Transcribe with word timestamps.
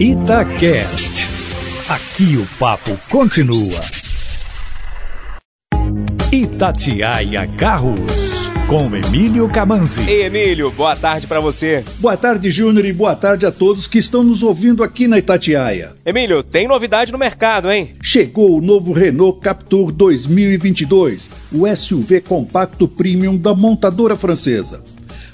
Itacast. 0.00 1.28
Aqui 1.88 2.36
o 2.36 2.46
papo 2.56 2.96
continua. 3.10 3.80
Itatiaia 6.30 7.48
Carros, 7.56 8.48
com 8.68 8.94
Emílio 8.94 9.48
Camanzi. 9.48 10.08
Ei, 10.08 10.26
Emílio, 10.26 10.70
boa 10.70 10.94
tarde 10.94 11.26
para 11.26 11.40
você. 11.40 11.84
Boa 11.98 12.16
tarde, 12.16 12.48
Júnior, 12.48 12.84
e 12.84 12.92
boa 12.92 13.16
tarde 13.16 13.44
a 13.44 13.50
todos 13.50 13.88
que 13.88 13.98
estão 13.98 14.22
nos 14.22 14.44
ouvindo 14.44 14.84
aqui 14.84 15.08
na 15.08 15.18
Itatiaia. 15.18 15.96
Emílio, 16.06 16.44
tem 16.44 16.68
novidade 16.68 17.10
no 17.10 17.18
mercado, 17.18 17.68
hein? 17.68 17.96
Chegou 18.00 18.56
o 18.56 18.60
novo 18.60 18.92
Renault 18.92 19.40
Captur 19.40 19.90
2022, 19.90 21.28
o 21.50 21.66
SUV 21.76 22.20
compacto 22.20 22.86
premium 22.86 23.36
da 23.36 23.52
montadora 23.52 24.14
francesa. 24.14 24.80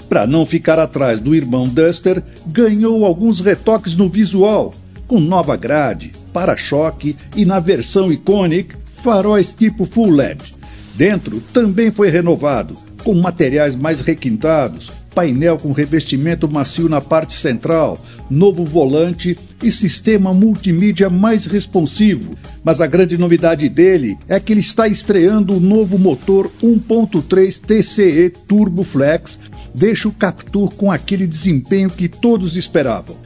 Para 0.09 0.27
não 0.27 0.45
ficar 0.45 0.79
atrás 0.79 1.19
do 1.19 1.35
irmão 1.35 1.67
Duster, 1.67 2.21
ganhou 2.47 3.05
alguns 3.05 3.39
retoques 3.39 3.97
no 3.97 4.07
visual, 4.07 4.73
com 5.07 5.19
nova 5.19 5.55
grade, 5.55 6.13
para-choque 6.31 7.15
e 7.35 7.45
na 7.45 7.59
versão 7.59 8.11
Iconic, 8.11 8.75
faróis 9.03 9.53
tipo 9.53 9.85
Full 9.85 10.11
LED. 10.11 10.55
Dentro 10.95 11.41
também 11.53 11.91
foi 11.91 12.09
renovado, 12.09 12.75
com 13.03 13.13
materiais 13.13 13.75
mais 13.75 14.01
requintados, 14.01 14.91
painel 15.13 15.57
com 15.57 15.71
revestimento 15.71 16.47
macio 16.47 16.89
na 16.89 16.99
parte 16.99 17.33
central, 17.33 17.97
novo 18.29 18.65
volante 18.65 19.37
e 19.63 19.71
sistema 19.71 20.33
multimídia 20.33 21.09
mais 21.09 21.45
responsivo. 21.45 22.35
Mas 22.63 22.81
a 22.81 22.87
grande 22.87 23.17
novidade 23.17 23.69
dele 23.69 24.17
é 24.27 24.39
que 24.39 24.51
ele 24.51 24.59
está 24.59 24.87
estreando 24.87 25.55
o 25.55 25.59
novo 25.59 25.97
motor 25.97 26.51
1.3 26.61 27.59
TCE 27.59 28.29
Turbo 28.47 28.83
Flex 28.83 29.39
deixa 29.75 30.07
o 30.07 30.11
Captur 30.11 30.73
com 30.75 30.91
aquele 30.91 31.25
desempenho 31.27 31.89
que 31.89 32.07
todos 32.07 32.55
esperavam. 32.55 33.17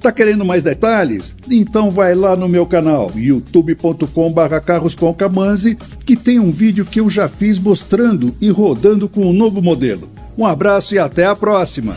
Tá 0.01 0.11
querendo 0.13 0.45
mais 0.45 0.63
detalhes? 0.63 1.35
Então 1.51 1.91
vai 1.91 2.15
lá 2.15 2.37
no 2.37 2.47
meu 2.49 2.67
canal 2.67 3.11
youtube.com/carrosconcamanzi 3.15 5.79
que 6.05 6.15
tem 6.17 6.39
um 6.39 6.51
vídeo 6.51 6.85
que 6.85 7.01
eu 7.01 7.09
já 7.09 7.27
fiz 7.29 7.59
mostrando 7.59 8.35
e 8.39 8.51
rodando 8.51 9.09
com 9.09 9.23
o 9.23 9.31
um 9.31 9.33
novo 9.33 9.63
modelo. 9.63 10.11
Um 10.37 10.45
abraço 10.45 10.95
e 10.95 10.99
até 10.99 11.25
a 11.25 11.37
próxima. 11.37 11.95